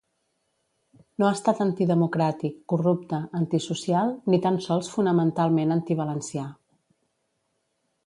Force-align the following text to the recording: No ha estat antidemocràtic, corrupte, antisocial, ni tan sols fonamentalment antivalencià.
No 1.23 1.27
ha 1.27 1.33
estat 1.37 1.61
antidemocràtic, 1.65 2.57
corrupte, 2.73 3.21
antisocial, 3.41 4.17
ni 4.33 4.43
tan 4.49 4.61
sols 4.71 4.93
fonamentalment 4.97 5.79
antivalencià. 5.81 6.53